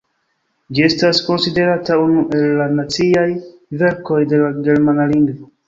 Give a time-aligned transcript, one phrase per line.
[0.77, 3.29] Ĝi estas konsiderata unu el la naciaj
[3.85, 5.55] verkoj de la germana lingvo.